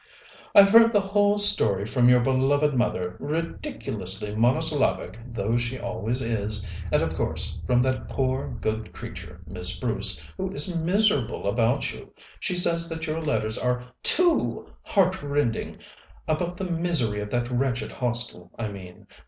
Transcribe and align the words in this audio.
"I've 0.55 0.69
heard 0.71 0.93
the 0.93 0.99
whole 0.99 1.37
story 1.37 1.85
from 1.85 2.09
your 2.09 2.21
beloved 2.21 2.73
mother, 2.73 3.15
ridiculously 3.19 4.33
monosyllabic 4.33 5.19
though 5.31 5.57
she 5.57 5.77
always 5.77 6.23
is, 6.23 6.65
and, 6.91 7.03
of 7.03 7.13
course, 7.15 7.61
from 7.67 7.83
that 7.83 8.09
poor, 8.09 8.47
good 8.61 8.93
creature, 8.93 9.41
Miss 9.45 9.79
Bruce, 9.79 10.25
who 10.37 10.49
is 10.49 10.75
miserable 10.81 11.47
about 11.47 11.93
you. 11.93 12.11
She 12.39 12.55
says 12.55 12.89
that 12.89 13.05
your 13.05 13.21
letters 13.21 13.59
are 13.59 13.91
too 14.01 14.65
heartrending 14.81 15.77
about 16.27 16.57
the 16.57 16.71
misery 16.71 17.21
of 17.21 17.29
that 17.29 17.51
wretched 17.51 17.91
Hostel, 17.91 18.49
I 18.57 18.69
mean. 18.69 19.05